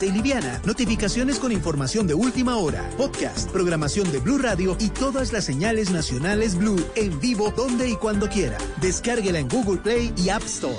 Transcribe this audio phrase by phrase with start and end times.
[0.00, 5.30] De Liviana, notificaciones con información de última hora, podcast, programación de Blue Radio y todas
[5.30, 8.56] las señales nacionales Blue en vivo donde y cuando quiera.
[8.80, 10.78] Descárguela en Google Play y App Store.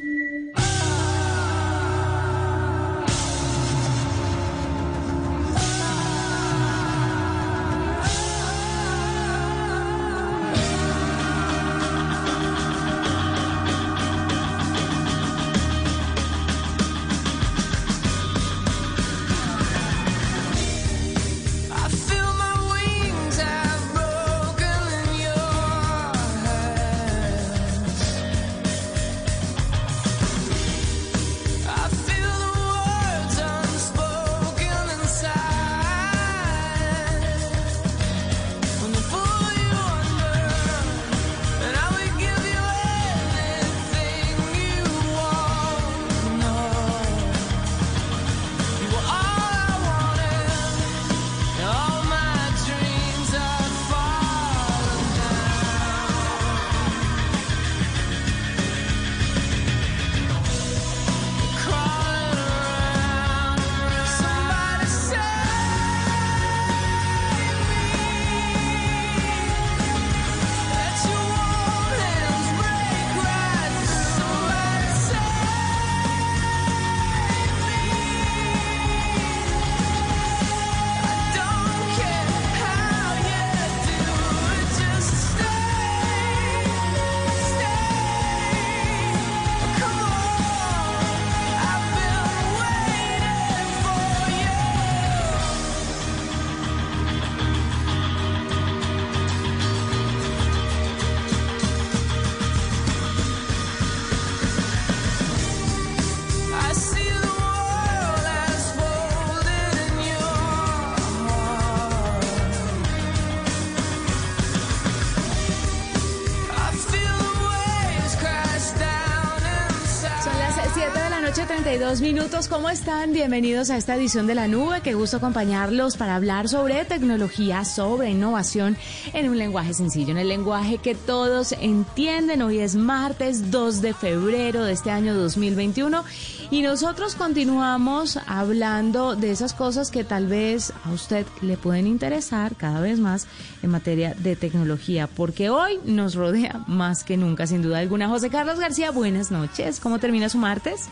[122.01, 122.47] Minutos.
[122.47, 123.13] ¿Cómo están?
[123.13, 124.81] Bienvenidos a esta edición de La Nube.
[124.81, 128.75] Qué gusto acompañarlos para hablar sobre tecnología, sobre innovación
[129.13, 132.41] en un lenguaje sencillo, en el lenguaje que todos entienden.
[132.41, 136.03] Hoy es martes 2 de febrero de este año 2021
[136.49, 142.55] y nosotros continuamos hablando de esas cosas que tal vez a usted le pueden interesar
[142.55, 143.27] cada vez más
[143.61, 148.09] en materia de tecnología, porque hoy nos rodea más que nunca, sin duda alguna.
[148.09, 149.79] José Carlos García, buenas noches.
[149.79, 150.89] ¿Cómo termina su martes?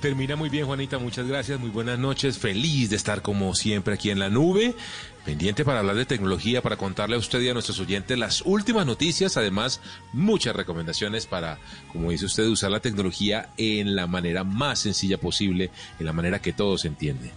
[0.00, 0.96] Termina muy bien, Juanita.
[0.98, 1.58] Muchas gracias.
[1.58, 2.38] Muy buenas noches.
[2.38, 4.76] Feliz de estar como siempre aquí en la nube.
[5.24, 8.86] Pendiente para hablar de tecnología, para contarle a usted y a nuestros oyentes las últimas
[8.86, 9.36] noticias.
[9.36, 9.80] Además,
[10.12, 11.58] muchas recomendaciones para,
[11.92, 16.38] como dice usted, usar la tecnología en la manera más sencilla posible, en la manera
[16.38, 17.32] que todos entienden.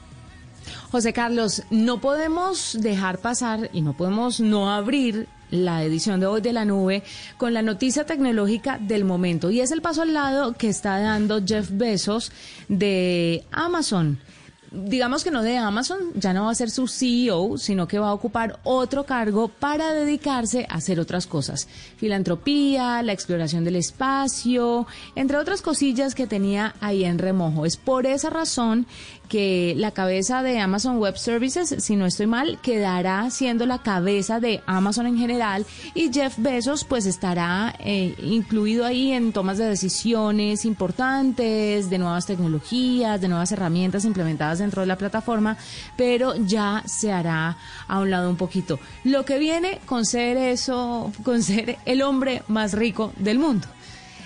[0.91, 6.41] José Carlos, no podemos dejar pasar y no podemos no abrir la edición de hoy
[6.41, 7.03] de la nube
[7.37, 11.41] con la noticia tecnológica del momento y es el paso al lado que está dando
[11.45, 12.31] Jeff Bezos
[12.67, 14.17] de Amazon
[14.71, 18.09] digamos que no de Amazon, ya no va a ser su CEO, sino que va
[18.09, 21.67] a ocupar otro cargo para dedicarse a hacer otras cosas.
[21.97, 27.65] Filantropía, la exploración del espacio, entre otras cosillas que tenía ahí en remojo.
[27.65, 28.87] Es por esa razón
[29.31, 34.41] que la cabeza de Amazon Web Services, si no estoy mal, quedará siendo la cabeza
[34.41, 39.67] de Amazon en general y Jeff Bezos pues estará eh, incluido ahí en tomas de
[39.67, 45.55] decisiones importantes, de nuevas tecnologías, de nuevas herramientas implementadas dentro de la plataforma,
[45.95, 47.57] pero ya se hará
[47.87, 48.81] a un lado un poquito.
[49.05, 53.65] Lo que viene con ser eso, con ser el hombre más rico del mundo.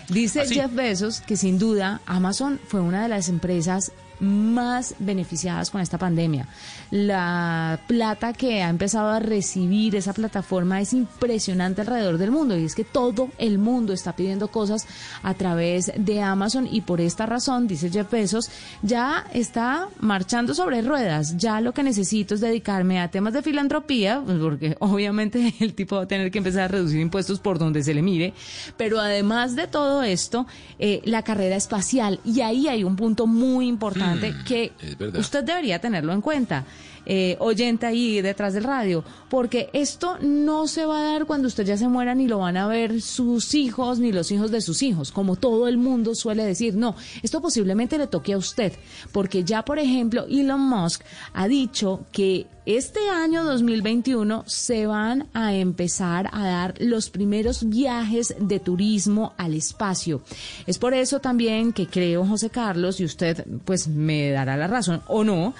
[0.09, 5.81] Dice Jeff Bezos que sin duda Amazon fue una de las empresas más beneficiadas con
[5.81, 6.47] esta pandemia.
[6.91, 12.65] La plata que ha empezado a recibir esa plataforma es impresionante alrededor del mundo y
[12.65, 14.87] es que todo el mundo está pidiendo cosas
[15.23, 18.49] a través de Amazon y por esta razón, dice Jeff Bezos,
[18.81, 21.37] ya está marchando sobre ruedas.
[21.37, 25.97] Ya lo que necesito es dedicarme a temas de filantropía, pues, porque obviamente el tipo
[25.97, 28.33] va a tener que empezar a reducir impuestos por donde se le mire,
[28.77, 30.45] pero además de todo esto,
[30.79, 34.71] eh, la carrera espacial y ahí hay un punto muy importante Mm, que
[35.17, 36.63] usted debería tenerlo en cuenta.
[37.05, 41.65] Eh, oyente ahí detrás del radio, porque esto no se va a dar cuando usted
[41.65, 44.81] ya se muera ni lo van a ver sus hijos ni los hijos de sus
[44.81, 46.75] hijos, como todo el mundo suele decir.
[46.75, 48.73] No, esto posiblemente le toque a usted,
[49.11, 51.01] porque ya por ejemplo Elon Musk
[51.33, 58.35] ha dicho que este año 2021 se van a empezar a dar los primeros viajes
[58.39, 60.23] de turismo al espacio.
[60.65, 65.03] Es por eso también que creo, José Carlos, y usted pues me dará la razón
[65.07, 65.53] o no,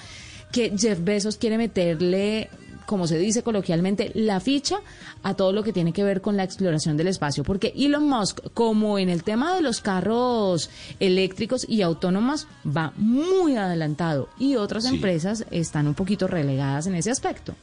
[0.52, 2.48] que Jeff Bezos quiere meterle
[2.86, 4.76] como se dice coloquialmente, la ficha
[5.24, 7.42] a todo lo que tiene que ver con la exploración del espacio.
[7.42, 10.70] Porque Elon Musk, como en el tema de los carros
[11.00, 14.94] eléctricos y autónomos, va muy adelantado y otras Sí.
[14.94, 17.56] empresas están un poquito relegadas en ese aspecto.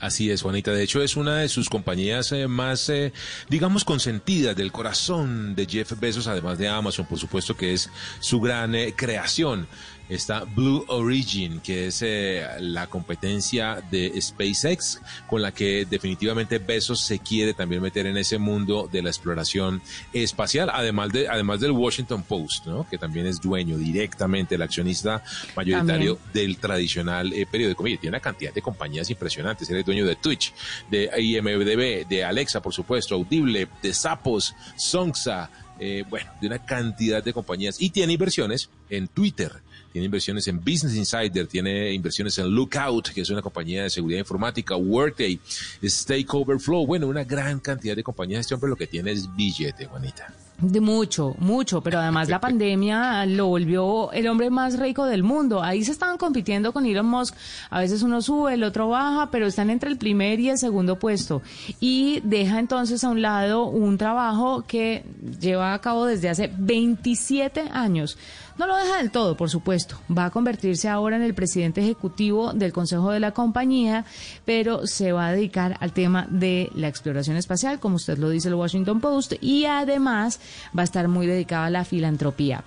[0.00, 0.72] Así es, Juanita.
[0.72, 3.12] De hecho, es una de sus compañías eh, más, eh,
[3.50, 8.40] digamos, consentidas del corazón de Jeff Bezos, además de Amazon, por supuesto, que es su
[8.40, 9.68] gran eh, creación.
[10.10, 17.00] Está Blue Origin, que es eh, la competencia de SpaceX, con la que definitivamente Bezos
[17.00, 19.80] se quiere también meter en ese mundo de la exploración
[20.12, 22.88] espacial, además, de, además del Washington Post, ¿no?
[22.88, 25.22] que también es dueño directamente, el accionista
[25.54, 27.84] mayoritario del tradicional eh, periódico.
[27.84, 29.70] Mire, tiene una cantidad de compañías impresionantes.
[29.70, 30.52] Él es dueño de Twitch,
[30.90, 37.24] de IMDB, de Alexa, por supuesto, Audible, de Sapos, Songsa, eh, bueno, de una cantidad
[37.24, 37.80] de compañías.
[37.80, 39.50] Y tiene inversiones en Twitter,
[39.92, 44.20] tiene inversiones en Business Insider, tiene inversiones en Lookout, que es una compañía de seguridad
[44.20, 45.40] informática, Workday,
[45.82, 46.86] Stake Overflow.
[46.86, 48.40] Bueno, una gran cantidad de compañías.
[48.40, 50.32] Este hombre lo que tiene es billete, Juanita.
[50.60, 55.62] De mucho, mucho, pero además la pandemia lo volvió el hombre más rico del mundo.
[55.62, 57.34] Ahí se estaban compitiendo con Elon Musk.
[57.70, 60.98] A veces uno sube, el otro baja, pero están entre el primer y el segundo
[60.98, 61.42] puesto.
[61.80, 65.04] Y deja entonces a un lado un trabajo que
[65.40, 68.18] lleva a cabo desde hace 27 años.
[68.60, 69.98] No lo deja del todo, por supuesto.
[70.14, 74.04] Va a convertirse ahora en el presidente ejecutivo del Consejo de la compañía,
[74.44, 78.48] pero se va a dedicar al tema de la exploración espacial, como usted lo dice
[78.48, 80.40] el Washington Post, y además
[80.76, 82.62] va a estar muy dedicado a la filantropía.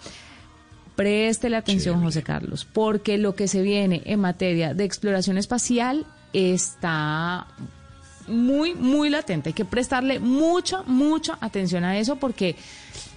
[0.96, 2.08] Préstele atención, Chévere.
[2.08, 7.46] José Carlos, porque lo que se viene en materia de exploración espacial está
[8.28, 9.50] muy, muy latente.
[9.50, 12.56] Hay que prestarle mucha, mucha atención a eso porque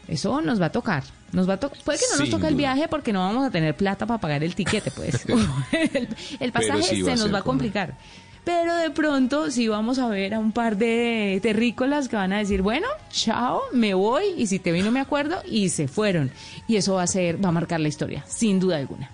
[0.08, 1.04] eso nos va a tocar.
[1.32, 3.74] Nos va a Puede que no nos toque el viaje porque no vamos a tener
[3.76, 5.24] plata para pagar el tiquete, pues.
[5.72, 6.08] el,
[6.40, 7.94] el pasaje sí se nos va a como- complicar.
[8.44, 12.38] Pero de pronto sí vamos a ver a un par de terrícolas que van a
[12.38, 16.30] decir, bueno, chao, me voy, y si te vi no me acuerdo, y se fueron.
[16.68, 19.10] Y eso va a ser, va a marcar la historia, sin duda alguna.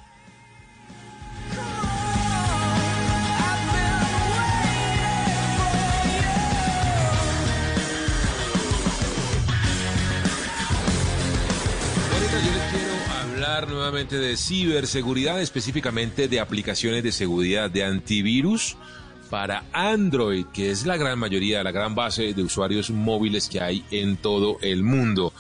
[13.43, 18.77] Hablar nuevamente de ciberseguridad, específicamente de aplicaciones de seguridad de antivirus
[19.31, 23.85] para Android, que es la gran mayoría, la gran base de usuarios móviles que hay
[23.91, 25.33] en todo el mundo.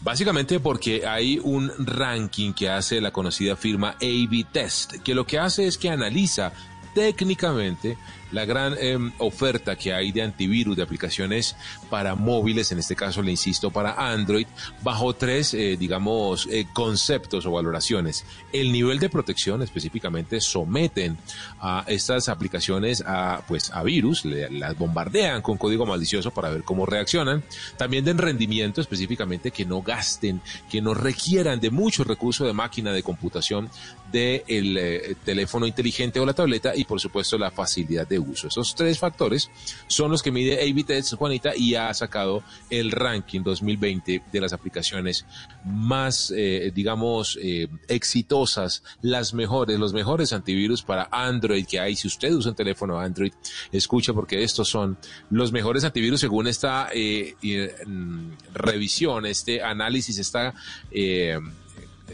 [0.00, 5.38] Básicamente porque hay un ranking que hace la conocida firma AB Test, que lo que
[5.38, 6.54] hace es que analiza
[6.94, 7.98] técnicamente
[8.32, 11.56] la gran eh, oferta que hay de antivirus, de aplicaciones
[11.90, 14.46] para móviles, en este caso le insisto, para Android,
[14.82, 18.24] bajo tres, eh, digamos, eh, conceptos o valoraciones.
[18.52, 21.18] El nivel de protección específicamente someten
[21.60, 26.86] a estas aplicaciones a, pues, a virus, las bombardean con código malicioso para ver cómo
[26.86, 27.42] reaccionan.
[27.76, 32.92] También de rendimiento específicamente que no gasten, que no requieran de mucho recurso de máquina
[32.92, 33.68] de computación
[34.10, 38.48] del eh, teléfono inteligente o la tableta y por supuesto la facilidad de uso.
[38.48, 39.50] Esos tres factores
[39.86, 44.52] son los que mide AB Test, Juanita, y ha sacado el ranking 2020 de las
[44.52, 45.26] aplicaciones
[45.64, 51.96] más, eh, digamos, eh, exitosas, las mejores, los mejores antivirus para Android que hay.
[51.96, 53.32] Si usted usa un teléfono Android,
[53.70, 54.98] escucha porque estos son
[55.30, 60.54] los mejores antivirus según esta eh, eh, mm, revisión, este análisis, esta...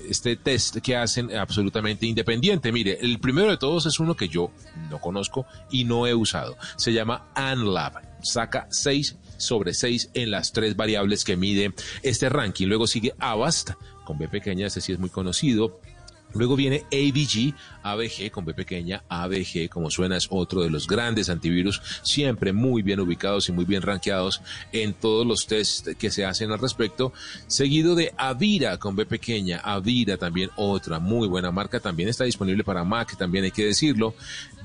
[0.09, 2.73] este test que hacen absolutamente independiente.
[2.73, 4.51] Mire, el primero de todos es uno que yo
[4.91, 6.57] no conozco y no he usado.
[6.77, 8.09] Se llama ANLAB.
[8.23, 12.67] Saca 6 sobre 6 en las tres variables que mide este ranking.
[12.67, 13.71] Luego sigue Avast,
[14.05, 15.81] con B pequeña, este sí es muy conocido.
[16.35, 21.31] Luego viene ABG, ABG con B pequeña, ABG como suena es otro de los grandes
[21.31, 24.43] antivirus, siempre muy bien ubicados y muy bien rankeados
[24.73, 27.13] en todos los tests que se hacen al respecto,
[27.47, 32.65] seguido de Avira con B pequeña, Avira también otra muy buena marca, también está disponible
[32.65, 34.15] para Mac, también hay que decirlo.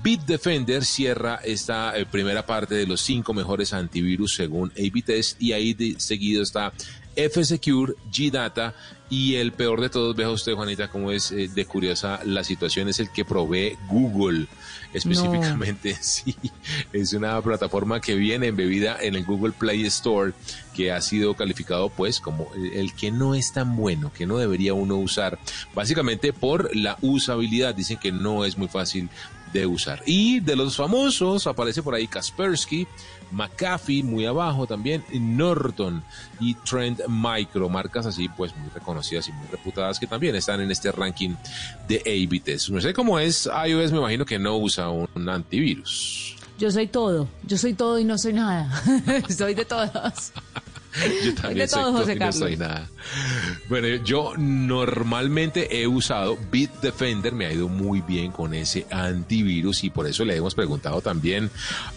[0.04, 5.74] Bitdefender cierra esta eh, primera parte de los cinco mejores antivirus según ABTest y ahí
[5.74, 6.74] de, seguido está
[7.16, 8.74] F-Secure, G-Data
[9.10, 12.90] y el peor de todos, vea usted, Juanita, cómo es eh, de curiosa la situación,
[12.90, 14.48] es el que provee Google.
[14.92, 16.36] Específicamente, sí,
[16.92, 20.34] es una plataforma que viene embebida en el Google Play Store,
[20.76, 24.74] que ha sido calificado pues como el que no es tan bueno, que no debería
[24.74, 25.38] uno usar,
[25.76, 27.76] básicamente por la usabilidad.
[27.76, 29.10] Dicen que no es muy fácil
[29.54, 30.02] de usar.
[30.06, 32.88] Y de los famosos aparece por ahí Kaspersky,
[33.32, 36.04] McAfee muy abajo también, Norton
[36.40, 40.72] y Trend Micro, marcas así pues muy reconocidas y muy reputadas que también están en
[40.72, 41.36] este ranking
[41.88, 46.36] de A-B No sé cómo es iOS, me imagino que no usa un antivirus.
[46.60, 48.70] Yo soy todo, yo soy todo y no soy nada,
[49.30, 50.32] soy de todos.
[51.26, 52.40] Yo también soy José Carlos.
[52.40, 52.90] no soy nada.
[53.68, 59.90] Bueno, yo normalmente he usado Bitdefender, me ha ido muy bien con ese antivirus y
[59.90, 61.50] por eso le hemos preguntado también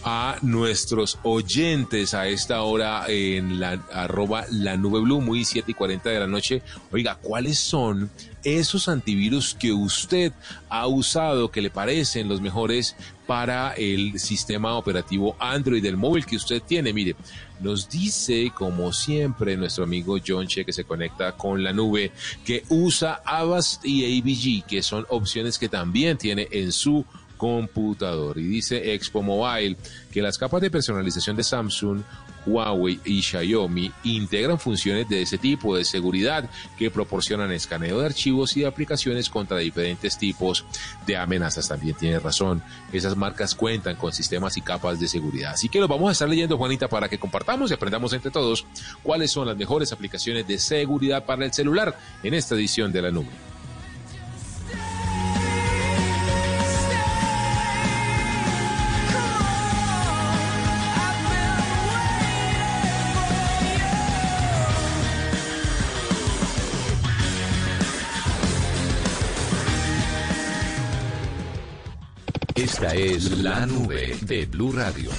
[0.03, 5.73] a nuestros oyentes a esta hora en la arroba la nube blue, muy 7 y
[5.73, 6.61] 40 de la noche.
[6.91, 8.09] Oiga, ¿cuáles son
[8.47, 10.31] esos antivirus que usted
[10.69, 16.37] ha usado que le parecen los mejores para el sistema operativo Android del móvil que
[16.37, 16.93] usted tiene.
[16.93, 17.17] Mire,
[17.59, 22.13] nos dice, como siempre, nuestro amigo John Che, que se conecta con la nube,
[22.45, 27.05] que usa Avast y ABG, que son opciones que también tiene en su
[27.37, 28.37] computador.
[28.37, 29.77] Y dice Expo Mobile
[30.11, 32.01] que las capas de personalización de Samsung
[32.47, 38.55] Huawei y Xiaomi integran funciones de ese tipo de seguridad que proporcionan escaneo de archivos
[38.57, 40.65] y aplicaciones contra diferentes tipos
[41.05, 41.67] de amenazas.
[41.67, 45.53] También tiene razón, esas marcas cuentan con sistemas y capas de seguridad.
[45.53, 48.65] Así que lo vamos a estar leyendo, Juanita, para que compartamos y aprendamos entre todos
[49.03, 53.11] cuáles son las mejores aplicaciones de seguridad para el celular en esta edición de la
[53.11, 53.46] nube.
[72.67, 75.09] Esta es la nube de Blue Radio.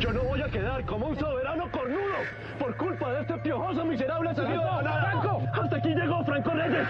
[0.00, 2.16] Yo no voy a quedar como un soberano cornudo
[2.58, 5.42] por culpa de este piojoso miserable salido Franco.
[5.52, 6.88] Hasta aquí llegó Franco Reyes.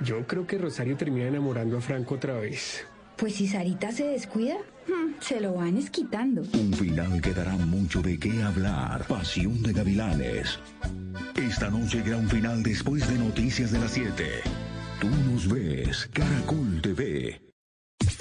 [0.00, 2.84] Yo creo que Rosario termina enamorando a Franco otra vez.
[3.16, 4.56] Pues si Sarita se descuida,
[4.88, 6.42] hmm, se lo van esquitando.
[6.54, 9.06] Un final que dará mucho de qué hablar.
[9.06, 10.58] Pasión de Gavilanes.
[11.36, 14.24] Esta noche un final después de Noticias de las 7.
[15.00, 17.51] Tú nos ves, Caracol TV.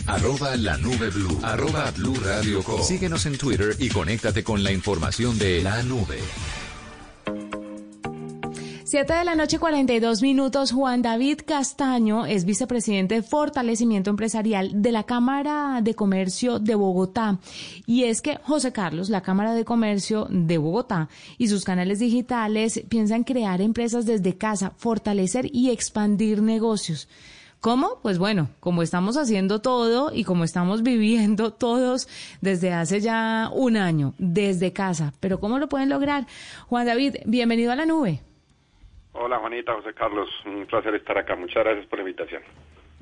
[0.07, 1.39] Arroba la nube blue.
[1.43, 6.19] Arroba blue radio Síguenos en Twitter y conéctate con la información de la nube.
[8.83, 10.73] Siete de la noche, 42 minutos.
[10.73, 17.39] Juan David Castaño es vicepresidente de Fortalecimiento Empresarial de la Cámara de Comercio de Bogotá.
[17.85, 22.83] Y es que José Carlos, la Cámara de Comercio de Bogotá y sus canales digitales
[22.89, 27.07] piensan crear empresas desde casa, fortalecer y expandir negocios.
[27.61, 27.99] ¿Cómo?
[28.01, 32.07] Pues bueno, como estamos haciendo todo y como estamos viviendo todos
[32.41, 35.13] desde hace ya un año, desde casa.
[35.19, 36.25] Pero ¿cómo lo pueden lograr?
[36.67, 38.19] Juan David, bienvenido a la nube.
[39.13, 41.35] Hola Juanita, José Carlos, un placer estar acá.
[41.35, 42.41] Muchas gracias por la invitación.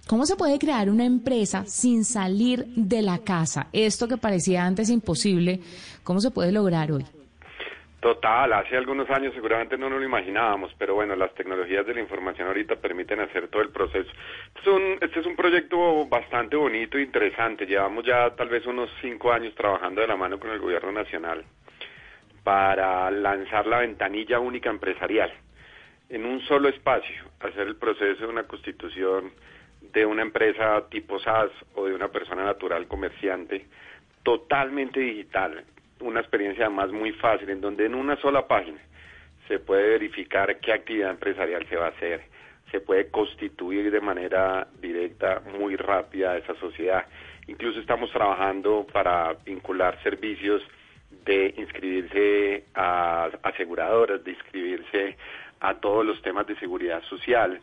[0.07, 3.67] ¿Cómo se puede crear una empresa sin salir de la casa?
[3.71, 5.61] Esto que parecía antes imposible,
[6.03, 7.05] ¿cómo se puede lograr hoy?
[7.99, 11.99] Total, hace algunos años seguramente no nos lo imaginábamos, pero bueno, las tecnologías de la
[11.99, 14.09] información ahorita permiten hacer todo el proceso.
[14.55, 17.65] Este es un, este es un proyecto bastante bonito e interesante.
[17.65, 21.43] Llevamos ya tal vez unos cinco años trabajando de la mano con el gobierno nacional
[22.43, 25.33] para lanzar la ventanilla única empresarial
[26.07, 29.31] en un solo espacio, hacer el proceso de una constitución
[29.81, 33.65] de una empresa tipo SaaS o de una persona natural comerciante
[34.23, 35.63] totalmente digital,
[36.01, 38.79] una experiencia además muy fácil, en donde en una sola página
[39.47, 42.21] se puede verificar qué actividad empresarial se va a hacer,
[42.71, 47.05] se puede constituir de manera directa, muy rápida esa sociedad.
[47.47, 50.61] Incluso estamos trabajando para vincular servicios
[51.25, 55.17] de inscribirse a aseguradoras, de inscribirse
[55.59, 57.59] a todos los temas de seguridad social,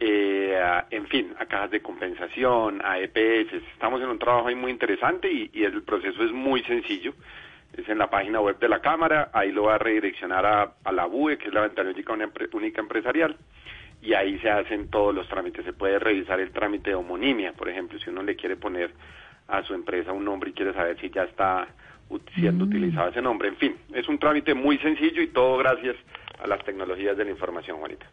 [0.00, 0.60] eh,
[0.90, 3.52] en fin, a cajas de compensación, a EPS.
[3.72, 7.14] Estamos en un trabajo ahí muy interesante y, y el proceso es muy sencillo
[7.76, 11.06] es en la página web de la Cámara, ahí lo va a redireccionar a, la
[11.06, 12.12] BUE, que es la ventana única,
[12.52, 13.36] única empresarial,
[14.02, 15.64] y ahí se hacen todos los trámites.
[15.64, 18.90] Se puede revisar el trámite de homonimia, por ejemplo, si uno le quiere poner
[19.48, 21.68] a su empresa un nombre y quiere saber si ya está
[22.34, 23.48] siendo utilizado ese nombre.
[23.48, 25.96] En fin, es un trámite muy sencillo y todo gracias
[26.42, 28.06] a las tecnologías de la información, Juanita.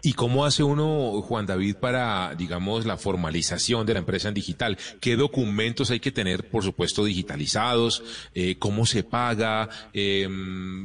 [0.00, 4.76] ¿Y cómo hace uno, Juan David, para, digamos, la formalización de la empresa en digital?
[5.00, 8.30] ¿Qué documentos hay que tener, por supuesto, digitalizados?
[8.32, 9.68] Eh, ¿Cómo se paga?
[9.92, 10.28] Eh,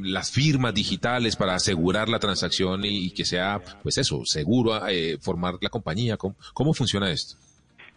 [0.02, 5.54] las firmas digitales para asegurar la transacción y, que sea, pues eso, seguro eh, formar
[5.60, 6.16] la compañía.
[6.16, 7.36] ¿Cómo, ¿Cómo funciona esto?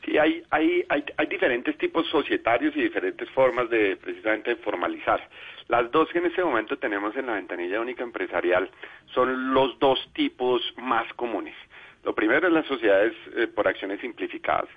[0.06, 5.28] Sí, hay, hay, hay, hay diferentes tipos societarios y diferentes formas de precisamente formalizar.
[5.68, 8.70] Las dos que en este momento tenemos en la ventanilla única empresarial
[9.14, 11.56] son los dos tipos más comunes.
[12.04, 14.70] Lo primero es las sociedades eh, por acciones simplificadas.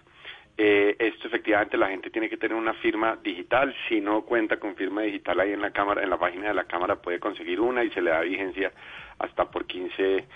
[0.63, 3.75] Eh, esto efectivamente la gente tiene que tener una firma digital.
[3.89, 6.65] Si no cuenta con firma digital ahí en la cámara, en la página de la
[6.65, 8.73] cámara puede conseguir una y se le da vigencia
[9.19, 10.27] hasta por 15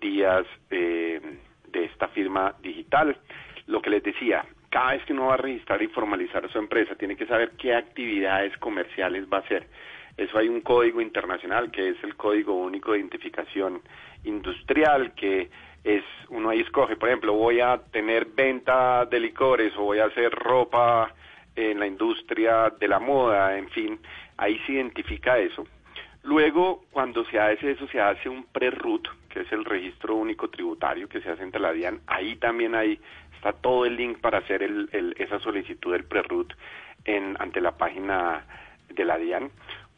[0.00, 1.20] días eh,
[1.68, 3.16] de esta firma digital.
[3.66, 6.94] Lo que les decía, cada vez que uno va a registrar y formalizar su empresa,
[6.94, 9.66] tiene que saber qué actividades comerciales va a hacer.
[10.16, 13.82] Eso hay un código internacional que es el Código Único de Identificación
[14.24, 15.50] Industrial, que
[15.82, 20.06] es, uno ahí escoge, por ejemplo, voy a tener venta de licores o voy a
[20.06, 21.12] hacer ropa
[21.56, 23.98] en la industria de la moda, en fin,
[24.36, 25.66] ahí se identifica eso.
[26.22, 31.06] Luego, cuando se hace eso, se hace un pre-RUT, que es el registro único tributario
[31.06, 32.00] que se hace entre la DIAN.
[32.06, 32.98] Ahí también hay,
[33.34, 36.54] está todo el link para hacer el, esa solicitud del pre-RUT
[37.38, 38.46] ante la página
[38.88, 39.50] de la DIAN.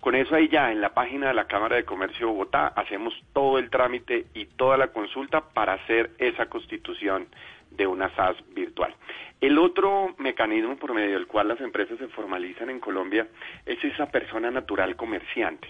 [0.07, 3.13] Con eso ahí ya en la página de la Cámara de Comercio de Bogotá hacemos
[3.33, 7.27] todo el trámite y toda la consulta para hacer esa constitución
[7.73, 8.95] de una SAS virtual.
[9.41, 13.27] El otro mecanismo por medio del cual las empresas se formalizan en Colombia
[13.65, 15.67] es esa persona natural comerciante.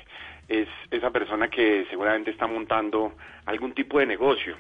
[0.49, 3.15] Es esa persona que seguramente está montando
[3.47, 4.55] algún tipo de negocio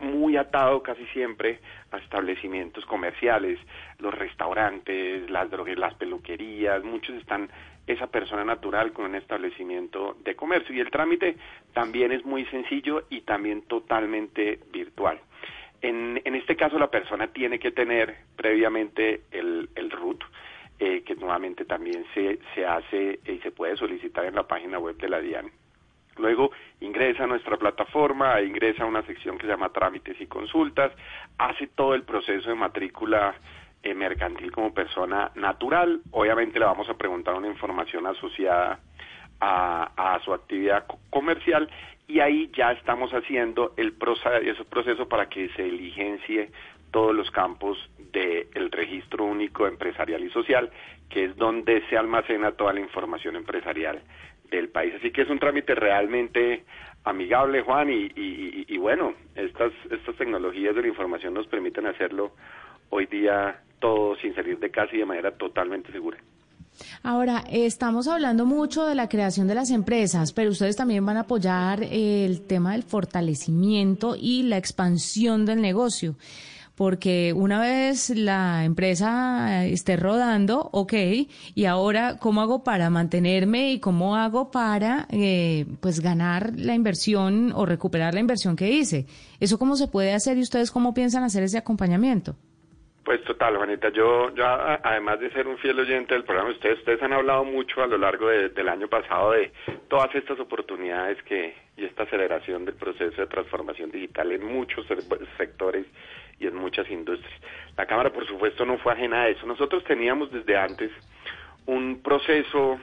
[0.00, 1.60] muy atado casi siempre
[1.90, 3.58] a establecimientos comerciales,
[3.98, 7.48] los restaurantes, las droguerías, las peluquerías, muchos están
[7.86, 11.36] esa persona natural con un establecimiento de comercio y el trámite
[11.72, 15.20] también es muy sencillo y también totalmente virtual.
[15.82, 20.24] En, en este caso la persona tiene que tener previamente el, el RUT,
[20.78, 24.96] eh, que nuevamente también se, se hace y se puede solicitar en la página web
[24.96, 25.50] de la DIAN.
[26.18, 26.50] Luego
[26.80, 30.92] ingresa a nuestra plataforma, ingresa a una sección que se llama trámites y consultas,
[31.38, 33.34] hace todo el proceso de matrícula
[33.82, 36.00] eh, mercantil como persona natural.
[36.10, 38.80] Obviamente le vamos a preguntar una información asociada
[39.40, 41.68] a, su actividad comercial
[42.08, 46.50] y ahí ya estamos haciendo el proceso, proceso para que se diligencie
[46.90, 47.78] todos los campos
[48.12, 50.70] del registro único empresarial y social,
[51.10, 54.00] que es donde se almacena toda la información empresarial
[54.50, 54.94] del país.
[54.98, 56.64] Así que es un trámite realmente
[57.04, 62.32] amigable, Juan, y, y, bueno, estas, estas tecnologías de la información nos permiten hacerlo
[62.90, 66.18] hoy día todo sin salir de casa y de manera totalmente segura.
[67.02, 71.20] Ahora, estamos hablando mucho de la creación de las empresas, pero ustedes también van a
[71.20, 76.16] apoyar el tema del fortalecimiento y la expansión del negocio
[76.76, 80.92] porque una vez la empresa esté rodando, ok,
[81.54, 87.52] y ahora, ¿cómo hago para mantenerme y cómo hago para, eh, pues, ganar la inversión
[87.54, 89.06] o recuperar la inversión que hice?
[89.40, 92.36] ¿Eso cómo se puede hacer y ustedes cómo piensan hacer ese acompañamiento?
[93.04, 97.00] Pues total, Juanita, yo, yo además de ser un fiel oyente del programa, ustedes, ustedes
[97.02, 99.52] han hablado mucho a lo largo del año pasado de
[99.88, 104.86] todas estas oportunidades que y esta aceleración del proceso de transformación digital en muchos
[105.36, 105.86] sectores
[106.38, 107.32] y en muchas industrias.
[107.76, 109.46] La Cámara, por supuesto, no fue ajena a eso.
[109.46, 110.90] Nosotros teníamos desde antes
[111.66, 112.78] un proceso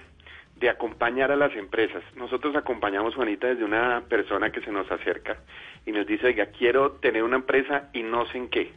[0.55, 2.03] de acompañar a las empresas.
[2.15, 5.37] Nosotros acompañamos, Juanita, desde una persona que se nos acerca
[5.85, 8.71] y nos dice, oiga, quiero tener una empresa y no sé en qué.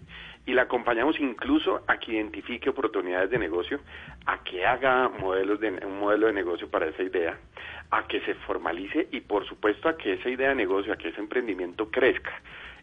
[0.46, 3.80] Y la acompañamos incluso a que identifique oportunidades de negocio,
[4.26, 7.38] a que haga modelos de, un modelo de negocio para esa idea,
[7.90, 11.08] a que se formalice y, por supuesto, a que esa idea de negocio, a que
[11.08, 12.40] ese emprendimiento crezca.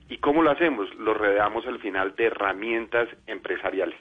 [0.09, 0.93] ¿Y cómo lo hacemos?
[0.95, 3.97] Lo rodeamos al final de herramientas empresariales,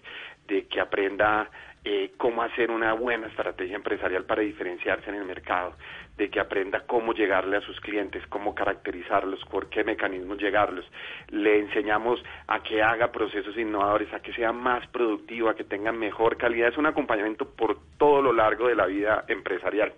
[0.47, 1.49] de que aprenda
[1.85, 5.75] eh, cómo hacer una buena estrategia empresarial para diferenciarse en el mercado,
[6.17, 10.85] de que aprenda cómo llegarle a sus clientes, cómo caracterizarlos, por qué mecanismos llegarlos.
[11.31, 15.91] Le enseñamos a que haga procesos innovadores, a que sea más productivo, a que tenga
[15.91, 16.69] mejor calidad.
[16.69, 19.93] Es un acompañamiento por todo lo largo de la vida empresarial.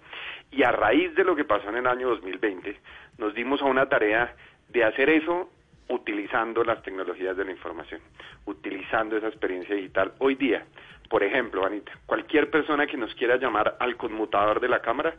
[0.51, 2.79] Y a raíz de lo que pasó en el año 2020,
[3.19, 4.35] nos dimos a una tarea
[4.71, 5.51] de hacer eso
[5.89, 8.01] utilizando las tecnologías de la información,
[8.47, 10.13] utilizando esa experiencia digital.
[10.19, 10.65] Hoy día,
[11.09, 15.15] por ejemplo, Anita, cualquier persona que nos quiera llamar al conmutador de la cámara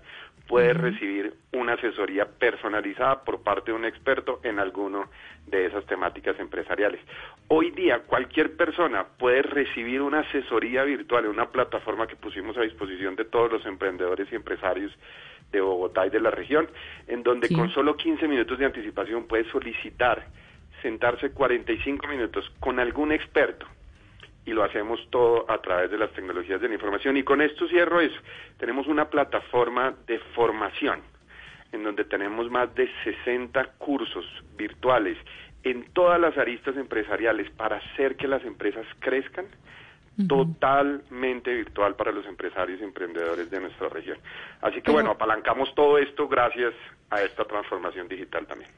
[0.48, 5.10] puede recibir una asesoría personalizada por parte de un experto en alguno
[5.48, 7.02] de esas temáticas empresariales.
[7.48, 12.62] Hoy día cualquier persona puede recibir una asesoría virtual en una plataforma que pusimos a
[12.62, 14.92] disposición de todos los emprendedores y empresarios
[15.52, 16.68] de Bogotá y de la región,
[17.08, 20.26] en donde con solo 15 minutos de anticipación puede solicitar
[20.86, 23.66] sentarse 45 minutos con algún experto
[24.46, 27.18] y lo hacemos todo a través de las tecnologías de la información.
[27.18, 28.20] Y con esto cierro eso.
[28.60, 31.02] Tenemos una plataforma de formación
[31.72, 35.18] en donde tenemos más de 60 cursos virtuales
[35.64, 39.48] en todas las aristas empresariales para hacer que las empresas crezcan
[40.28, 44.20] totalmente virtual para los empresarios y emprendedores de nuestra región.
[44.62, 46.76] Así que bueno, apalancamos todo esto gracias
[47.10, 48.70] a esta transformación digital también.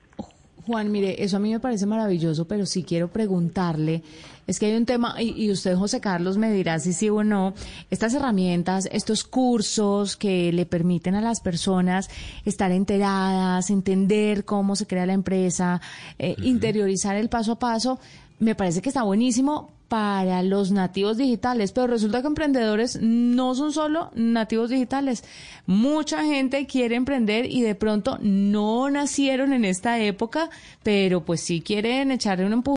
[0.68, 4.04] Juan, mire, eso a mí me parece maravilloso, pero sí quiero preguntarle,
[4.48, 7.54] es que hay un tema, y, usted, José Carlos, me dirá si sí o no,
[7.90, 12.10] estas herramientas, estos cursos que le permiten a las personas
[12.44, 15.80] estar enteradas, entender cómo se crea la empresa,
[16.20, 17.98] eh, interiorizar el paso a paso,
[18.40, 23.72] me parece que está buenísimo para los nativos digitales, pero resulta que emprendedores no son
[23.72, 25.24] solo nativos digitales.
[25.66, 30.50] Mucha gente quiere emprender y de pronto no nacieron en esta época,
[30.84, 32.77] pero pues sí quieren echarle un empujón.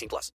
[0.01, 0.29] 18 plus.